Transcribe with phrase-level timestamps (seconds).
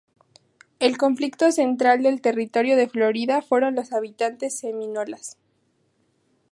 [0.79, 5.37] El conflicto central del Territorio de Florida fueron los habitantes seminolas.